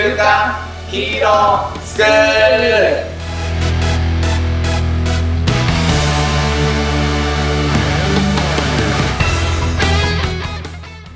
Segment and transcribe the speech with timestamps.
[0.00, 0.54] 週刊
[0.92, 3.08] ヒーロースクール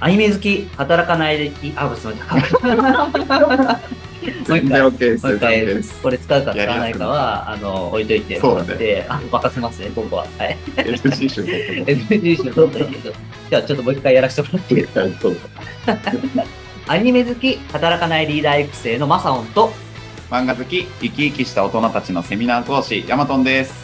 [0.01, 2.79] アニメ好き、働かない歴、あ、すみません。
[2.79, 10.27] もう一回、もう OK です一回全然ですこれ使うか使わないかは、あの、置いといてもらって、あ、任せますね、ここは。
[10.39, 10.59] はい。
[10.77, 11.45] NG 集
[12.53, 13.15] 取ったらいいけど。
[13.49, 15.03] じゃあ、ちょっともう一回やらせてもらっていいですか？
[16.89, 19.73] アニメ好き、働かないリーダー育成のマサオンと、
[20.31, 23.75] 漫画好き生き生きした大人たちのセミナー講師ヤマトンです。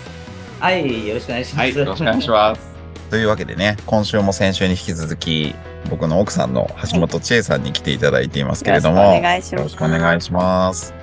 [0.59, 1.59] はい、よろしくお願いします。
[1.59, 2.61] はいよろしくお願いします。
[3.11, 5.55] というわけでね、今週も先週に引き続き、
[5.89, 9.53] 僕の奥さんの橋本千恵さんに来ていただいていますけれども、よろしくお願いします。
[9.55, 10.95] よろしくお願いします。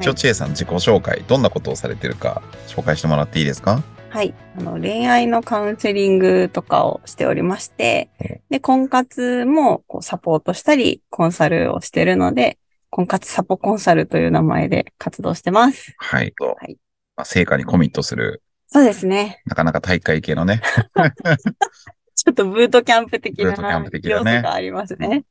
[0.00, 0.02] い。
[0.02, 3.82] 一応千恵さん自己紹介、どんなことをされてるか紹介してもらっていいですか？
[4.10, 4.34] はい。
[4.56, 12.58] あの、恋愛のカウンセリングとかをしておりましてうん、で、婚活もこうサポートしたり、コンサルをしてるので、
[12.90, 15.94] 婚活サポコンサルという名前で活動してます。
[15.98, 16.32] はい。
[16.38, 16.78] はい
[17.16, 19.42] まあ、成果にコミットする、そうですね。
[19.46, 20.62] なかなか大会系のね、
[22.14, 25.24] ちょっとブートキャンプ的な要素がありますね。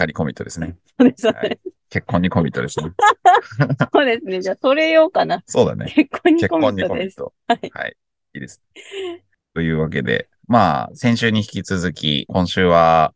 [0.00, 0.76] 結果にコミットですね。
[0.98, 1.70] そうです、そうはいです。
[1.90, 2.92] 結婚にコミットですね。
[3.92, 4.40] そうですね。
[4.40, 5.42] じゃあ、それようかな。
[5.46, 5.92] そうだね。
[5.94, 7.16] 結婚にコミットです。
[7.16, 7.74] コミット。
[7.74, 7.96] はいはい。
[8.34, 8.60] いいです。
[9.54, 13.12] というわけで、まあ、先週に引き続き、今週は、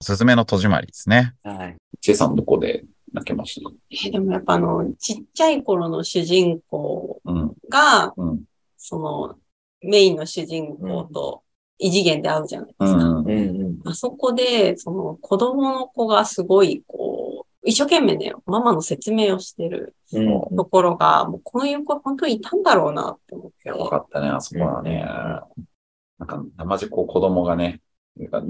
[0.00, 1.34] すずめの戸締まりですね。
[1.42, 1.76] はい。
[2.00, 3.68] チェさんどこで泣けました？
[3.68, 8.44] かえでもやっぱあの、ちっちゃい頃の主人公うんが、うん
[8.76, 9.38] その、
[9.82, 11.42] メインの主人公と
[11.82, 12.86] 異次元で会うじゃないですか。
[12.86, 13.32] うんうんう
[13.84, 13.88] ん。
[13.88, 23.68] あそこで、その子供の子がすごい、こう、一生懸命ね、ママの説明をしてるうんところが、もうこの横本当にいたんだろうなって思って。
[23.68, 25.04] いや、わかったね、あそこはね。
[26.18, 27.80] なんか、生地こう子供がね、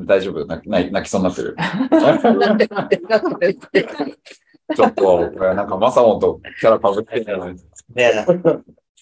[0.06, 0.44] 大丈夫？
[0.44, 1.54] 泣き泣き泣きそうになってる。
[1.56, 3.54] なんでなんでなんで
[4.74, 7.54] ちょっと、なんかマサオンとキャラ被ってんじゃない
[7.94, 8.26] ね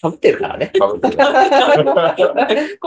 [0.01, 0.71] かぶってるからね。
[0.73, 1.17] 被ってる。
[1.17, 1.31] か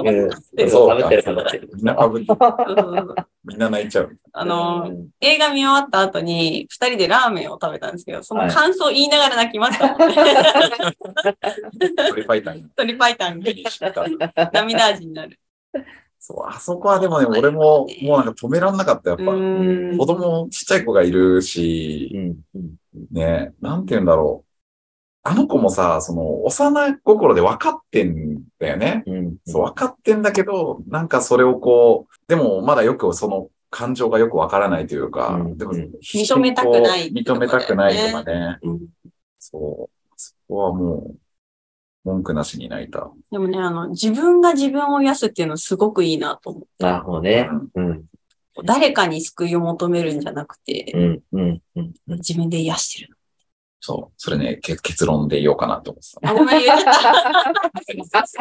[0.03, 1.71] ぶってるかぶってる。
[1.75, 2.37] みんな被ってる。
[2.77, 3.15] うん
[3.47, 4.19] みんな泣いちゃう。
[4.33, 10.15] あの、映画見終わった後に、二人でラーメンを食べたんですけど、その感想を言いながら泣きましたもんね。
[12.09, 13.43] トリファイターに鳥パイタン。
[14.53, 15.39] 涙味になる。
[16.19, 19.25] そう、あそこはでもね、俺ももうなんか止めらんなかった、やっぱ。
[19.31, 22.35] うん子供、ちっちゃい子がいるし、
[23.11, 24.44] ね、なんて言うんだろう。
[25.27, 29.03] あの子もさ、その、幼心で分かってんだよね。
[29.07, 38.59] うんそう、分かってんだけど、なんかそれをこう、でもまだよくその感情がよく分からないというか、うんでも認めたくない認めたくないとかね。
[38.62, 38.81] うん
[39.39, 40.12] そう。
[40.17, 41.17] そこはもう、
[42.05, 43.11] 文句なしに泣いた。
[43.31, 46.69] でもね、あの、自分が自分を癒すっていうのすごくいいなと思って。
[46.85, 47.49] なるほどね。
[47.75, 48.05] うん。
[48.65, 50.93] 誰かに救いを求めるんじゃなくて、
[51.33, 51.41] うん。
[51.41, 51.62] うん。
[51.77, 51.95] うん。
[52.06, 53.14] 自分で癒してる。
[53.87, 54.15] そう。
[54.17, 56.65] それね、け結論で言おうかなと思ってあ、ごめん。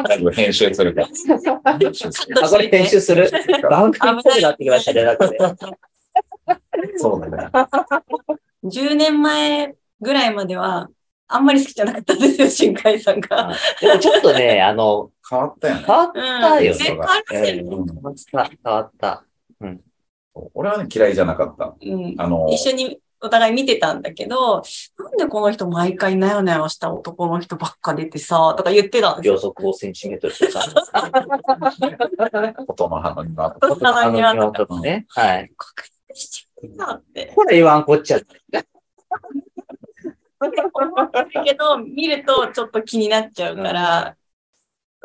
[0.08, 1.06] だいぶ編集するから。
[1.78, 3.24] 編集するあ、これ編集する。
[3.24, 5.36] っぽくなってきましたね、なんかね。
[6.96, 7.50] そうだね。
[8.64, 10.88] 10年前ぐらいまでは、
[11.28, 13.54] あんまり好きじゃなかったんですよ、新海さんが。
[13.82, 15.94] でもちょっとね、あの、変わったよね変。
[15.94, 16.14] わっうん。
[16.42, 16.74] たよ。
[16.74, 19.24] うん変わった、変わった。
[20.54, 21.76] 俺はね、嫌いじゃなかった。
[21.82, 22.14] うん。
[22.16, 24.62] あの、一緒にお互い見てたんだけど、
[24.98, 29.34] なんでこの人毎回なよなよした男の人ばっか出てさ、とか言ってたんですよ。
[29.34, 30.60] 秒速5センチメートルとか。
[32.66, 33.56] ことの葉の庭。
[33.58, 35.06] 大人にはあのとかね。
[35.08, 35.50] はい。
[35.56, 37.32] 確認しちゃって。
[37.34, 38.20] これ言わんこっちゃ。
[38.20, 38.26] だ
[41.42, 44.16] けど、見るとちょっと気になっちゃうから、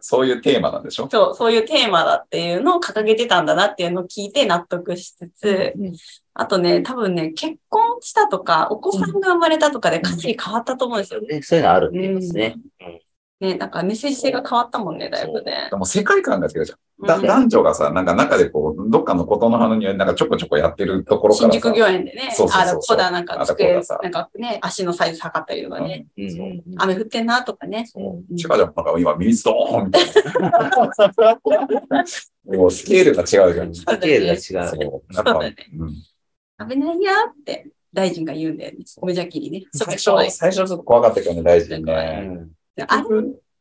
[0.01, 1.07] そういうテーマなんでしょ？
[1.11, 5.73] そう、そういうテーマだっていうのを掲げてたんだなっていうのを聞いて納得しつつ、
[6.33, 11.21] あとね、多分ね、結婚したとか、お子さんが生まれたとかでかなり変わったと思うんですよ。
[11.21, 12.55] ね、そういうのあるって言いますね。
[13.39, 15.77] ね、なんかメッセージ性が変わったもんね、だいぶねで。
[15.77, 16.79] も世界観が違うじゃん。
[17.07, 21.59] だうん男女がさ、なんか中でこう、どっかのことの葉の庭になんかちょこちょこやってるところからさ。
[21.59, 27.85] 新宿御苑でね、そうそうそうあだこだなんか机なんかね、足のサイズ測ったりとかね、うんうん雨降ってんなとかね。
[27.95, 28.59] 違うじゃん。
[28.59, 30.03] なんか今、ミスドーンみたい
[30.41, 30.71] な。
[32.57, 33.73] もうスケールが違うじゃん。
[33.73, 34.39] スケールが違う。
[34.41, 35.13] そう。
[35.15, 35.93] やっぱ、そうだねうん
[36.69, 38.79] 危ないやって大臣が言うんだよね。
[39.01, 39.63] 無邪気にね。
[39.73, 42.19] 最初、最初ちょっと怖かったけどね、大事にうね。
[42.19, 42.49] ん
[42.87, 43.03] あれ、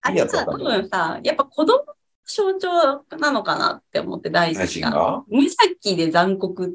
[0.02, 0.56] あれさ、多。
[0.56, 1.84] 分さ、やっぱ子供の
[2.24, 5.24] 象徴なのかなって思って大大臣が。
[5.28, 6.74] 無邪気で残酷って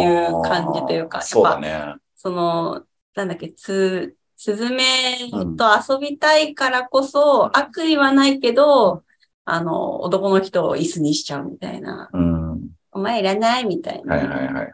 [0.00, 1.94] いう感じというかそうだね。
[2.16, 2.82] その、
[3.14, 9.02] なんだっけ、つ、スズメと遊びたいからこそ、悪意はないけど、
[9.44, 12.08] あの、男の人を椅子にしちゃうみたいな。
[12.12, 12.68] うん。
[12.92, 14.72] お前いらないみたいはいはいなはいはい。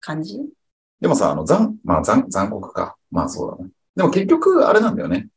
[0.00, 0.40] 感じ？
[1.00, 2.96] でもさ、あの、残、まあ残、残酷か。
[3.10, 3.70] まあそうだね。
[3.94, 5.28] でも結局、あれなんだよね。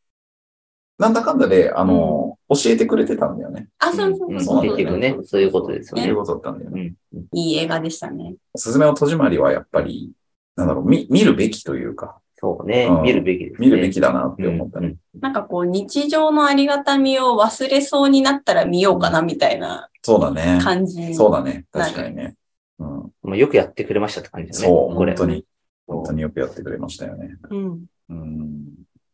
[1.01, 3.69] なんだかんだで、あの、教えてくれてたんだよね。
[3.80, 4.77] あ、そうそううんそうそう。
[4.77, 6.15] 結局ね、そういうことですよねそういう。
[6.18, 6.94] ことだったんだよね。
[7.13, 7.25] うん。
[7.33, 8.36] いい映画でしたね。
[8.56, 10.12] すずめの戸締まりはやっぱり、
[10.56, 13.00] なんだろう、見、見るべきというか、そうねう。
[13.00, 13.68] ん見るべきですね。
[13.68, 14.88] 見るべきだなって思ったね。
[15.15, 20.59] うんなんかこう、日常のありがたみを忘れそうになったら見ようかな、みたいなそうだね。
[20.63, 21.13] 感じ。
[21.15, 21.65] そうだね。
[21.71, 22.36] 確かにね。
[22.80, 23.12] うん。
[23.24, 24.68] まあ、よくやってくれましたって感じですね。
[24.68, 25.45] そう、これ本当に。
[25.88, 27.36] 本当によくやってくれましたよね。
[27.50, 27.86] うん。
[28.09, 28.65] うん。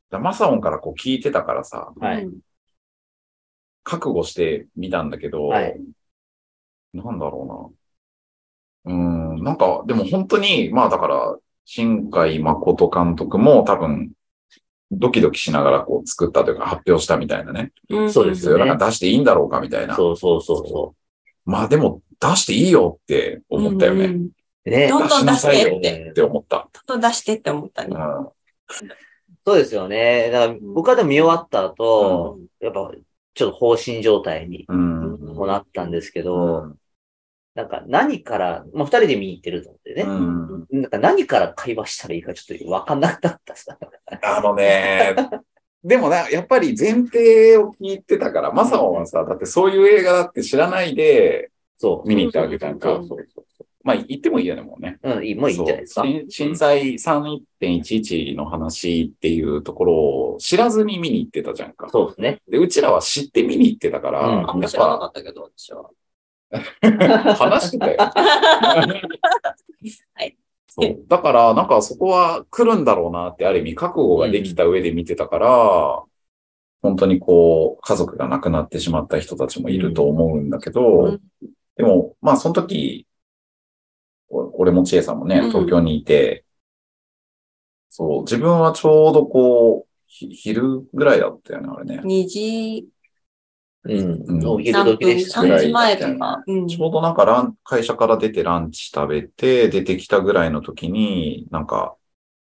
[0.09, 2.39] だマサオンからこう聞いてたからさ、はいうん
[3.89, 5.79] 覚悟してみたんだけど、はい
[6.93, 7.73] なんだろ
[8.85, 8.93] うな。
[8.93, 14.11] うん、なんか、でも本当に、まあだから、新海誠監督も多分、
[14.89, 17.73] ドキドキしながらこう作ったというか発表したみたいなね。
[17.89, 19.97] うんそうですよねなんか出していいんだろうかみたいな。
[19.97, 20.95] そうそうそうそ
[21.43, 24.05] まあでも出していいよって思ったよね。
[24.05, 24.29] うんうん
[24.65, 24.69] う。
[24.69, 26.09] ねどんどん出してって。
[26.11, 26.69] って思った。
[26.71, 27.89] ちょっと出してって思ったね。
[27.93, 28.29] うん。
[29.47, 30.29] そうですよね。
[30.29, 32.91] だから僕はでも見終わった後、やっぱ
[33.33, 35.19] ちょっと放心状態にうん。
[35.35, 36.75] もなったんですけうど、ん。
[37.55, 43.77] なんか何から、まあ二人で見に行ってるのでね、うんなんか何から会話したらいいかちょっとわかんなかったさ。
[44.21, 45.15] あのね、
[45.81, 52.09] でもな、やっぱり前提を聞いてたから、マサオンはさ、だってそういう映画だって知らないでそう。
[52.09, 53.07] 見に行ったわけじゃんかそう。
[53.07, 54.99] そうそうそまあ言ってもいいよね、もうね。
[55.03, 55.11] う。
[55.11, 56.01] うん、いい、もういいんじゃないですか。
[56.03, 61.89] 震震災3.11の話っていうところを知らずに見に行ってたじゃんか。
[61.89, 62.41] そうですね。
[62.49, 65.89] で、うちらは知って見に行ってたから、うんあんま知らなかぱったけど、私は。
[67.35, 67.97] 話してたよ。
[70.13, 70.37] はい。
[70.67, 71.03] そう。
[71.07, 76.03] だから、なんかそこは来るんだろうなって、ある意味覚悟ができた上で見てたから、
[76.81, 81.21] 本当にこう、家族が亡くなってしまった人たちもいると思うんだけど、うん
[81.77, 83.16] でも、まあその時、お
[84.29, 86.45] 俺も千恵さんもねうん、東京にいて、
[87.89, 92.01] そう、自分はちょうどこう、ひ昼ぐらいだったよね、あれね。
[92.03, 92.87] 2時
[93.83, 94.23] うん。
[94.27, 95.67] うんお昼何分、時でしたぐら3いね。
[95.67, 96.43] 時前とか。
[96.45, 101.95] うんちょうどなんかラン、会社から出てランチ食べて、出てきたぐらいの時に、なんか、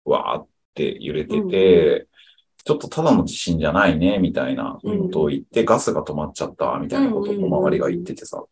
[0.05, 2.07] わーって揺れてて、
[2.65, 8.45] ちょっとただの地震じゃないね、みたいなことを言って、ガスが止まっちゃった、みたいなことを周りが言っててさ。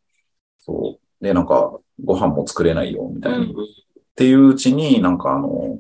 [0.59, 1.25] そう。
[1.25, 3.39] で、なんか、ご飯も作れないよ、みたいな。
[3.39, 3.55] うんっ
[4.17, 5.79] ていううちに、なんかあの、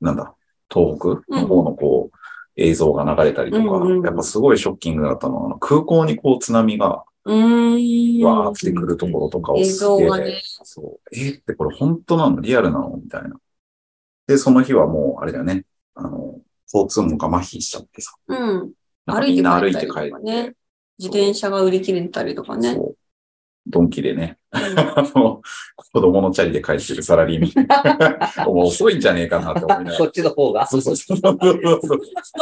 [0.00, 0.34] なんだ、
[0.72, 1.22] 東北？
[1.28, 2.16] の方のこう、
[2.56, 8.24] 映像が流れたりとか、うんうんやっぱすごいショッキングだったのは、あの空港にこう津波がうーん。
[8.24, 10.42] わーってくるところとかを映すげえ、ね。
[10.64, 11.16] そう、え？
[11.28, 12.40] ーってこれ本当なの？
[12.40, 12.98] リアルなの？
[13.00, 13.36] みたいな。
[14.26, 16.40] で、その日はもう、あれだよね、あの、
[16.72, 18.72] 交通網が麻痺しちゃってさ、うん。
[19.06, 20.54] なんか歩いてみんな歩いて帰って、ね。
[20.98, 22.74] 自転車が売り切れたりとかね。
[22.74, 22.96] そう、
[23.66, 27.68] ドンキでね、 子供のチャリで帰ってるサラリー
[28.36, 28.46] マン。
[28.52, 30.08] もう遅いんじゃねえかなって思いながこら。
[30.08, 30.66] っちの方が。
[30.66, 31.16] そうそうそう。
[31.16, 31.36] スト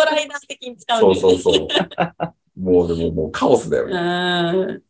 [0.04, 1.20] ライダー的に使うそうね。
[1.20, 1.68] そうそう。
[2.60, 4.58] もうでももうカオスだよね。
[4.58, 4.82] うん。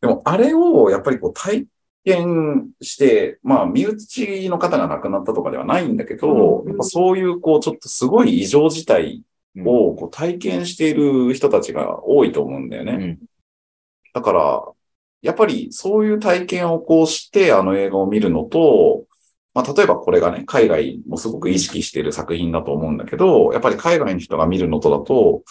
[0.00, 1.66] でもあれをやっぱりこう体
[2.04, 9.24] 験して、まあ身内の方が亡くなったとかではないんだけど、うんそういうこうちょっとすごい異常事態
[9.64, 12.92] をこう体験している人たちが多いと思うんだよね。
[12.92, 13.18] うん。
[14.12, 14.62] だから、
[15.22, 19.04] やっぱりそういう体験をこうしてあの映画を見るのと、
[19.54, 25.42] まあ例えばこれがね、海外もすごく意識している作品だと思うんだけど、やっぱり海外の人が見るのとだと、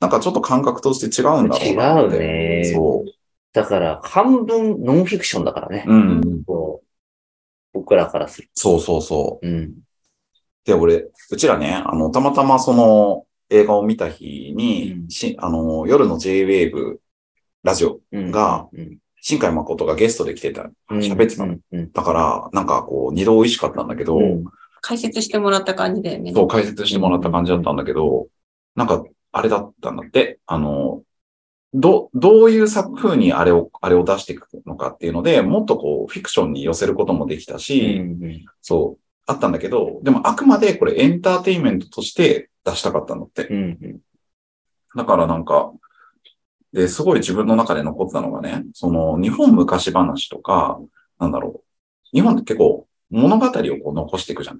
[0.00, 2.00] なんかちょっと感覚として違うんだろうな。
[2.00, 3.10] 違うねそう。
[3.54, 5.84] だから、半分ノンフィクションだからね。
[5.86, 6.44] うん。
[6.44, 6.86] こう
[7.72, 8.50] 僕らからする。
[8.54, 9.48] そうそうそう。
[9.48, 9.74] うん。
[10.64, 16.96] で、俺、うちらね、あの、たまたまその映画を見た日に、うんしあの、夜の J-Wave
[17.62, 20.70] ラジオ、うんが、うん新海誠がゲストで来てた。
[20.90, 21.56] うん喋ってたの。
[21.72, 21.90] うん。
[21.92, 24.44] だから、なんかこう、二度美味しかったんだけど、うん
[24.86, 26.34] 解説してもらった感じだよね。
[26.34, 28.26] そう、解説してもらった感じだったんだけど、
[28.76, 29.02] なんか、
[29.32, 31.00] あれだったんだって、あの、
[31.72, 43.46] ど、どういう作風にあれを、あれを出していくのかっていうので、もっとこう、フィクションに寄せることもできたし、うんそう、あったんだけど、でもあくまでこれエンターテインメントとして出したかったんだって。
[43.48, 44.00] うんうん
[44.96, 45.72] だからなんか、
[46.74, 50.80] で、すごい自分の中で残ってたのがね、その日本昔話とか、
[51.20, 51.64] なんだろう。
[52.12, 54.58] 日本って結構物語をこう残していくじゃん。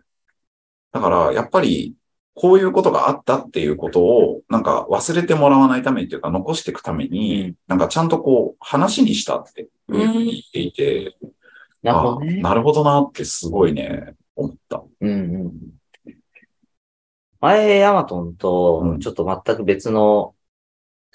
[0.92, 1.94] だから、やっぱり、
[2.36, 11.16] こういうことがあったっていうことを、なんか忘れてもらわないためにっていうか、残していくために、うんなんかちゃんとこう、話にしたっていうふうに言っていて、
[11.82, 12.48] なるほどねあ。
[12.48, 14.84] なるほどなってすごいね、思った。
[15.00, 15.52] うんうん。
[17.40, 20.33] 前、ヤマトンうとん、ちょっと全く別の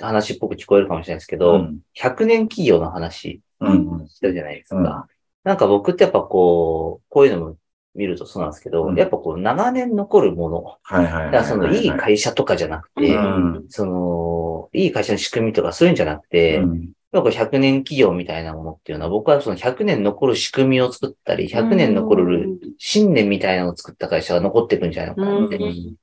[0.02, 1.80] 話っぽく聞こえるかもしれないですけど、うん。
[1.98, 4.08] 100年企業の話うん。
[4.08, 4.78] したじゃないですか。
[4.78, 7.56] うんなんか僕ってやっぱこう、こういうのも
[7.96, 10.64] 見るとそうなんですけど、うんやっぱこう長年残るもの。
[10.84, 11.32] はいはいはいはい。
[11.32, 25.96] だからそのいい会社とかじゃなくて、うんその、いい会社の仕組みとかそういうんじゃなくて、うんやっぱ100年企業みたいなものっていうのは、僕はその100年残る仕組みを作ったり、100年残る信念みたいなのを作った会社が残っていくんじゃないのかなってうん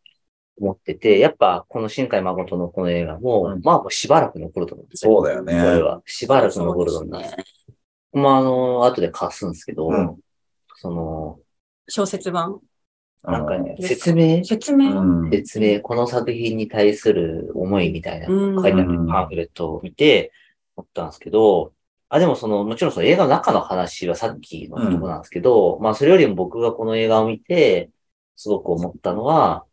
[0.58, 3.60] 思ってて、やっぱこの新海誠のこの映画も、うん。
[3.62, 5.12] まあもうしばらく残ると思うんですよ。
[5.12, 5.52] そうだよね。
[5.52, 6.02] これは。
[6.06, 7.44] しばらく残ると思うですね。
[8.12, 10.16] まああの、後で貸すんですけど、うん。
[10.74, 11.38] その、
[11.88, 12.60] 小説版？
[13.22, 13.86] なんかね、うん。
[13.86, 14.44] 説明？
[14.44, 15.00] 説明？
[15.00, 15.30] うん。
[15.30, 18.62] 説明、この作品に対する思いみたいなうん。
[18.62, 20.32] 書いてあるパンフレットを見て
[20.76, 21.72] 思ったんですけど、
[22.08, 27.90] あ、でもその、もちろんその映画の中の話はさっきのとこなんですけど、まあそれよりも僕がこの映画を見て、
[28.36, 29.64] すごく思ったのは、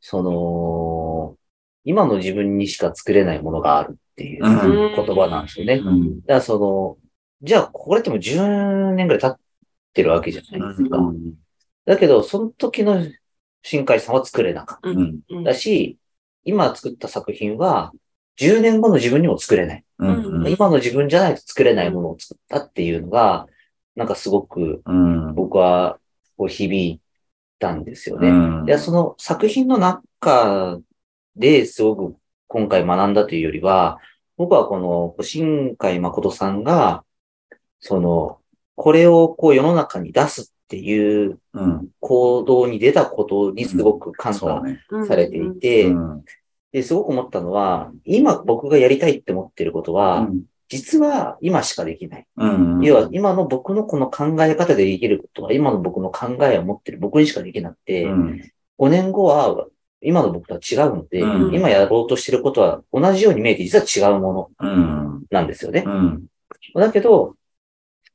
[0.00, 1.36] その、
[1.84, 5.06] 今の自分にしか作れないものがあるっていううん。
[5.06, 5.78] 言葉なんですよね。
[5.78, 6.96] だかうんらその、
[7.42, 9.36] じゃあこれってもう10年ぐらい経っ
[9.94, 10.98] てるわけじゃないですか。
[11.86, 13.06] だけど、その時の
[13.62, 15.20] 新海さんは作れなかっうん。
[15.30, 15.44] うん。
[15.44, 15.98] たし、
[16.44, 17.92] 今作った作品は、
[18.36, 19.84] 10年後の自分にも作れない。
[19.98, 20.48] うん。
[20.48, 23.46] 今の自分じゃないと作れないものを作ったっていうのが、
[23.96, 25.34] なんかすごくうん。
[25.34, 25.98] 僕は
[26.36, 27.00] こう響い
[27.58, 28.28] たんですよね。
[28.28, 28.32] う
[28.64, 28.64] ん。
[28.66, 30.78] いや、その作品の中
[31.36, 33.98] ですごく今回学んだというよりは、
[34.36, 37.04] 僕はこの新海誠さんが、
[37.80, 38.38] その、
[38.74, 41.88] これをこう世の中に出すっていううん。
[42.00, 44.80] 行動に出たことにすごく感謝そうね。
[45.06, 46.24] されていて、うん。
[46.72, 50.28] で、すごく思ったのは、今僕がやりたいって思ってることは、
[50.68, 52.26] 実は今しかできない。
[52.36, 52.80] うん。
[52.82, 58.42] 要は、今の僕のこの考え方でできることは、今の僕の考えを持ってる僕にしかできなくて、うん。
[58.78, 59.66] 5年後は
[60.00, 61.54] 今の僕とは違うので、うん。
[61.54, 65.24] 今やろうとしてることは同じように見えて実は違うものうん。
[65.30, 65.84] なんですよね。
[65.86, 66.26] うん。
[66.74, 67.34] だけど、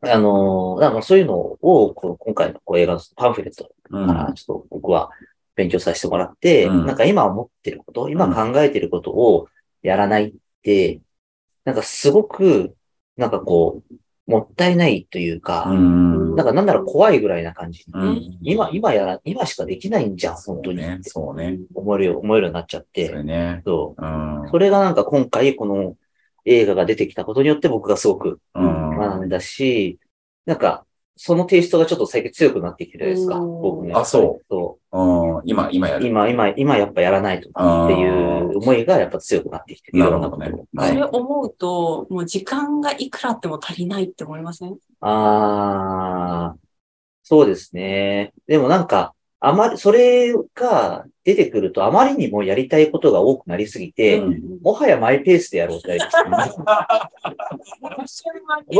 [0.01, 5.09] あのーだからそういうのを、この今回のこう映画のパンフレットうんからちょっと僕は
[5.55, 6.85] 勉強させてもらって、うん。
[6.85, 9.47] なんか今思ってること、今考えてることを
[9.81, 11.01] やらないって、
[11.65, 12.75] なんかすごく、
[13.17, 17.85] なんかこう、もったいないというか、うんなんかなんなら怖いぐらいな感じ。
[17.93, 20.77] うん今、今やら、今しかできないんじゃん、本当に。
[20.77, 21.59] ねそうね。
[21.73, 23.23] 思えるよ、思えるようになっちゃっそれて。
[23.23, 23.61] ね。
[23.65, 25.95] そううんそれがなんか今回この
[26.45, 29.99] 映画が出てきたことによって僕がすごくうん学んだし、
[30.45, 33.35] なんか、そのテイストがちょっと最近強くなってきてるですか。
[33.35, 33.93] うん僕ね。
[33.93, 35.99] あそうそうん今、今やう。
[35.99, 36.07] る。
[36.07, 39.99] 今、今、今やっぱやらないとっていう思いがやっぱ強くなってきてる。
[39.99, 41.03] なるほどねいろんなことをはいそれ。
[41.03, 44.75] 思うと、もう時間がいくらあっても足りないって思いません？
[45.01, 46.57] ああ、
[47.23, 48.33] そうですね。
[48.47, 49.13] でもなんか、
[49.45, 54.59] あまり、それが出てくるとあまりにもやりたいことが多くなりすぎて、うん。
[54.61, 56.01] もはやマイペースでやろうってなり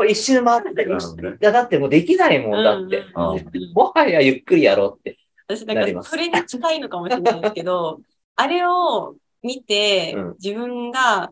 [0.10, 0.88] 一周回ってい
[1.42, 3.00] や、だってもうできないもんだって。
[3.14, 3.44] うんうん
[3.76, 5.18] もはやゆっくりやろうって。
[5.50, 8.00] 私、なんかそれに近いのかもしれないですけど、
[8.38, 11.30] あれを見てうん、自分が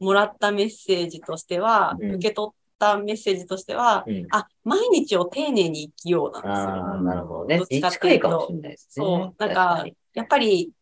[0.00, 2.14] もらったメッセージとしては、うん。
[2.16, 7.02] 受け取ったメッセージとしては、うん、あ、毎日を丁寧に生きようなんですよ。
[7.02, 7.66] なるほどねどっ。
[7.66, 9.04] ちかって近いうといかもしれないですね。
[9.06, 10.72] そうなんかやっぱり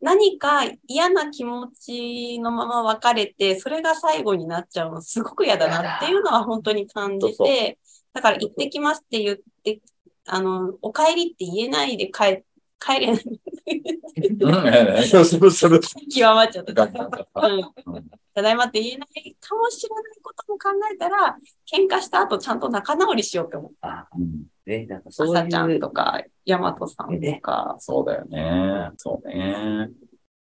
[0.00, 7.78] 何か嫌な気持ちのまま別れて、それが最後になっちゃうのすごく嫌だなっていうのは本当に感じて、
[8.14, 9.80] だから行ってきますって言って、
[10.26, 12.44] あの、お帰りって言えないで帰、
[12.78, 13.40] 帰れない。
[13.70, 15.80] うんそうそうそう。
[16.12, 16.88] 極まっちゃった。
[16.88, 17.00] た
[17.46, 21.36] うんただいまって言えないかもしれないことも考えたら、
[21.70, 23.72] 喧嘩した後ちゃんと仲直りしようって思う。
[23.80, 27.76] あうんね、なんかそう朝ちゃんいうとか、大和さんとか。
[27.80, 28.90] そうだよね。
[28.98, 29.90] そうね。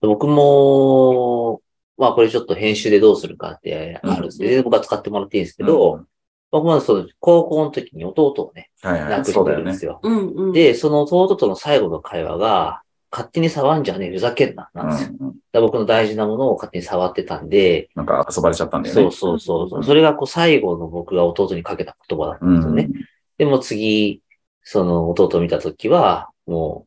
[0.00, 1.60] 僕も、
[1.98, 6.06] まあこれちょっと編集でどうするかってあるんですけど、僕は使ってもらっていいんですけど、
[6.50, 9.10] 僕もそう、高校の時に弟をね、はいはい。
[9.10, 9.84] 亡くしてるんです。
[9.84, 10.00] よ。
[10.02, 10.52] うんうん。
[10.52, 12.82] で、その弟との最後の会話が、
[13.16, 15.16] 勝手に触んじゃねえ、ふざけんな、なんですよ。
[15.18, 19.02] うんうんだ僕の大事なものを勝手に触ってたんで、なんか遊ばれちゃったんだよね。
[19.02, 19.84] そうそうそうそう。
[19.84, 22.90] それがこう最後の僕が弟にかけた言葉だったんですよね。
[23.38, 24.20] でも次、
[24.62, 26.86] その弟を見たときは、も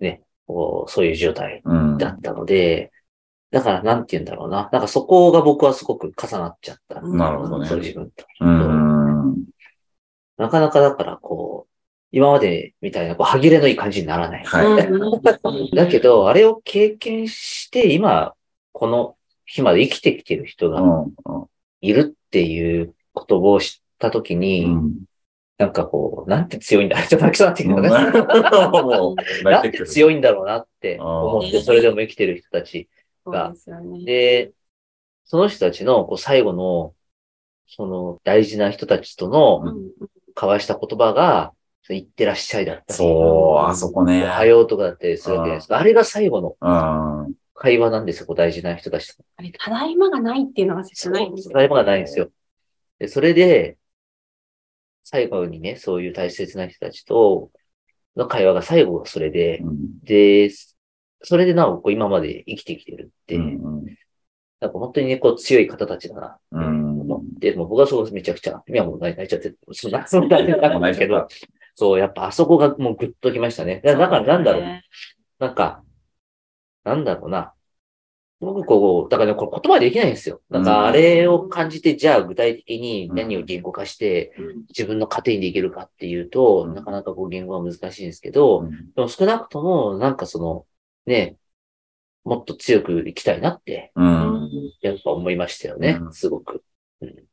[0.00, 1.92] う、ね、こうそういう状態うん。
[1.92, 1.98] うん。
[1.98, 2.92] だったので、
[3.50, 4.68] だからなんて言うんだろうな。
[4.70, 7.00] なんかそこが僕はすごく重なっちゃった。
[7.00, 8.26] なるほどねそう自分と。
[8.40, 9.44] うん。
[10.36, 11.57] なかなかだからこう、
[12.10, 14.44] 今までみたいなこう歯切れのいい感じにならない。
[14.44, 14.86] はい。
[14.86, 18.34] うんだけど、あれを経験して、今、
[18.72, 21.14] この日まで生きてきてる人がうん。
[21.80, 24.94] いるっていうことを知ったときに、うん。
[25.58, 27.88] なんかこう、なんて強いんだちょっと泣きそうになってきたね。
[29.42, 30.14] なんて強い。
[30.14, 32.88] いんだろうなって思って、それでも生きてる人たち。
[33.24, 34.04] そうでね。
[34.04, 34.52] で、
[35.24, 36.94] その人たちのこう最後の、
[37.66, 39.90] その大事な人たちとのうん
[40.34, 41.52] 交わした言葉が、
[41.94, 44.24] 行ってらっしゃいだったり、そう、あそこね。
[44.24, 45.78] おはようとかだったりするわけじゃないですか。
[45.78, 47.34] あれが最後のうん。
[47.54, 49.24] 会話なんですよ、こう大事な人たちと。
[49.36, 51.54] あれ、ただいまがないっていうのが切ないんですよ。
[51.54, 52.30] 誰もがないんですよ。
[53.00, 53.76] で、それで、
[55.02, 57.50] 最後にね、そういう大切な人たちと
[58.16, 60.50] の会話が最後がそれで、うんで、
[61.22, 63.84] それでなおこう今まで生きてきてるって、うん
[64.60, 71.28] なんか本当にね、こう強い方たちだなうん思って、もう僕はそうめちゃくちゃ、今もう泣いちゃって、そんな、そんな、なんですけど、
[71.78, 73.80] そう、やっぱあそこがもうグッときましたね。
[73.84, 74.62] だだからなんだろう、
[75.38, 75.84] なんか、
[76.82, 77.52] なんだろうな。
[78.40, 80.40] 僕こう、だからね、これ言葉できないんですよ。
[80.50, 90.66] なんかあれを感じて、じゃあ具体的に何を言語化してうん自分の糧にできるかっていうと、うんなかなかこう言語は難しいんですけど、うんでも少なくとも、なんかその、
[91.06, 91.36] ね、
[92.24, 94.50] もっと強く生きたいなって、うん。
[94.80, 96.64] やっぱ思いましたよねう、んすごく。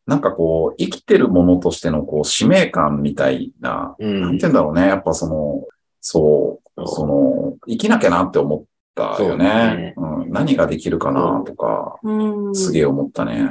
[0.06, 4.88] なんかこう、生きてるものとしてのこう、使命感みたいな、うんなんて言うんだろうね。
[4.88, 5.64] やっぱその、
[6.02, 9.94] そう、その、生きなきゃなって思ったよね。
[9.98, 12.56] うん、何ができるかなとか、うん。
[12.56, 13.50] すげえ思ったね。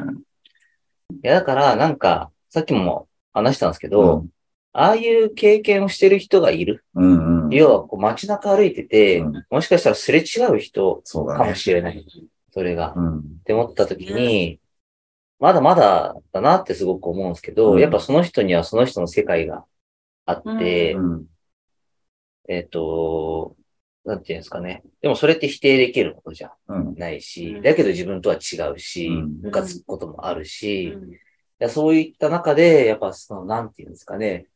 [1.10, 4.28] いや、だから、なんか、さっきも話したんですけうど、ん
[4.76, 6.84] ああいう経験をしてる人がいる。
[6.96, 7.50] うんうん。
[7.54, 11.54] 要は、こう街中歩いてて、うんもしかしたらすれ違う人かもそうだね。
[11.54, 12.04] しれない。
[12.52, 12.92] それが。
[12.96, 13.18] うん。
[13.18, 14.58] って思った時に、
[15.38, 19.64] まだまだだなってすごく思うんですけど、うんやっぱその人にはその人の世界が
[20.26, 21.26] あって、うん。
[22.48, 23.56] えっ、と、
[24.04, 24.82] なんていうんですかね。
[25.00, 26.94] でもそれって否定できることじゃうん。
[26.96, 31.14] ないしう、んだけど自分とは違うしうん、ムカつくこともあるし、うん
[31.60, 34.46] いやそういった中で、やっぱその、なんていうんですかね、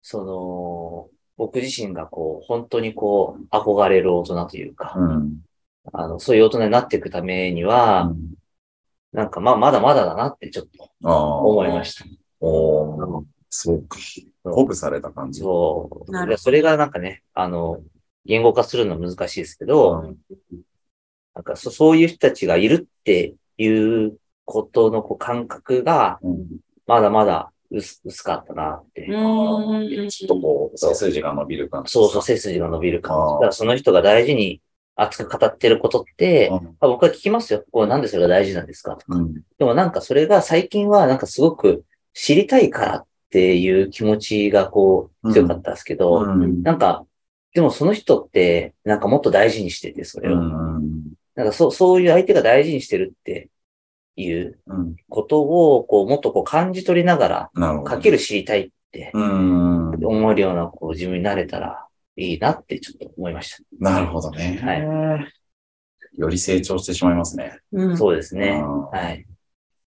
[0.00, 5.40] その、僕自身がこう、本当にこう、憧れる大人というか、うん。
[5.92, 8.10] あの、そういう大人になっていくためには、
[9.16, 11.38] なんかまあ、まだまだだなってちょっとああ。
[11.38, 12.04] 思いました。
[12.38, 13.96] おーそうか。
[14.44, 15.40] 鼓舞された感じ。
[15.40, 16.36] そう。
[16.36, 17.80] それがなんかね、あの、
[18.26, 20.14] 言語化するのは難しいですけど、
[21.34, 26.46] なんかそそういう人たちがいるっていうことのこう感覚が、うん。
[26.86, 29.06] まだまだ薄薄かったなって。
[29.06, 30.08] うん。
[30.10, 31.90] ちょっとこう、背筋が伸びる感じ。
[31.90, 33.32] そうそう、背筋が伸びる感じ。
[33.32, 34.60] だからその人が大事に
[34.96, 37.64] 熱く語ってることって、うんあ僕は聞きますよ。
[37.70, 38.96] こうなんでそれが大事なんですか？
[38.96, 39.16] とか。
[39.16, 39.34] うん。
[39.58, 46.62] でもなんかそれが最近はなんかすごく知りたいからっていう気持ちがこう強かったんですけど、うん。
[46.62, 47.04] なんか、
[47.54, 50.38] でもその人ってなんかもっと大事にしてて、それを。
[50.38, 51.02] うん。
[51.34, 53.50] なんかそう、そういう相手が大事にしてるって
[54.16, 54.96] いううん。
[55.10, 57.82] ことをこうもっとこう感じ取りながら。
[57.84, 59.90] かける知りたいってうん。
[60.04, 61.85] 思えるようなこう自分になれたら
[62.16, 64.58] いいなってちょっと思いましなるほどね。
[64.62, 64.74] は
[66.14, 67.58] より成長してしまいますね。
[67.72, 67.96] うんた。
[67.96, 68.62] そうですね。
[68.64, 69.26] うんはい。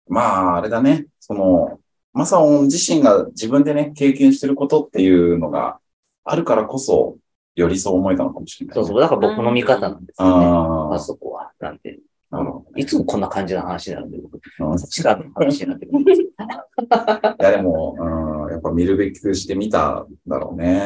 [0.07, 0.21] ま
[0.53, 1.05] あ、あれだね。
[1.19, 1.79] その、
[2.13, 5.79] マサオン自身が自分でね、経験してることっていうのが
[6.23, 7.17] あるからこそ、
[7.55, 9.01] よりそう思えたのかもしれない、そうそう。
[9.01, 10.45] だから僕の味方なんですよね。
[10.45, 10.49] あ
[10.91, 11.51] ああ、そこは。
[11.59, 11.99] なんで。
[12.31, 14.37] なるほどねいつもこんな感じの話になるんで、僕。
[14.37, 16.33] 違う話になってくる。
[17.39, 20.81] や、でも、うん、やっぱ見るべきして見たんだろうね。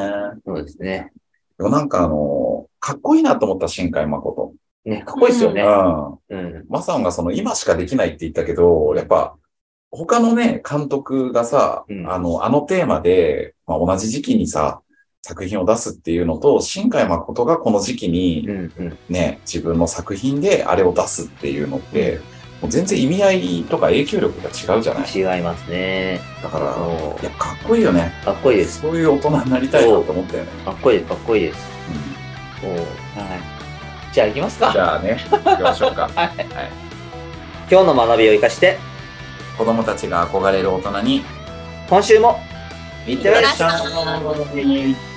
[0.45, 1.11] そうですね。
[1.59, 4.53] でもなんかあの、かっこいいなと思った新海誠。
[4.85, 5.61] ね、かっこいいですよね。
[5.61, 6.39] うん。
[6.39, 6.65] うん。
[6.69, 9.35] マサオンがその今しかできないって言ったけど、やっぱ
[9.91, 14.81] 他のね、監督がさ、うんあの、あのテーマで、まあ、同じ時期にさ、
[15.21, 18.49] 作品を出すっていうのと、新海誠がこの時期うにん。
[18.49, 18.97] うん。
[19.09, 22.19] ね、自分の作品であれを出すっていうのって、
[22.61, 26.19] もう全然意味合いとか影響力が違うじゃない違いますね。
[26.43, 28.11] だから、そうやかっこいいよね。
[28.25, 28.81] かっこいいです。
[28.81, 30.51] そういう大人になりたいなと思ったよね。
[30.65, 31.09] かっこいいです。
[31.09, 31.69] かっこいいです。
[32.63, 32.83] うんおはい。
[34.11, 34.71] じゃあ行きますか。
[34.73, 36.09] じゃあね、行きましょうか。
[36.15, 36.31] はい。
[37.71, 38.77] 今日の学びを生かして、
[39.57, 41.23] 子供たちが憧れる大人に、
[41.89, 42.39] 今週も、
[43.07, 43.69] いってらっしゃ
[44.55, 45.08] い